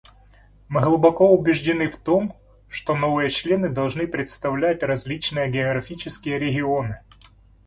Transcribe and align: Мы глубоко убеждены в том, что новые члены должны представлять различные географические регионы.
Мы 0.67 0.81
глубоко 0.81 1.29
убеждены 1.31 1.87
в 1.87 1.95
том, 1.95 2.35
что 2.69 2.95
новые 2.95 3.29
члены 3.29 3.69
должны 3.69 4.07
представлять 4.07 4.81
различные 4.81 5.47
географические 5.51 6.39
регионы. 6.39 7.03